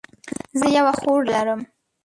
[0.59, 1.61] زه یوه خور لرم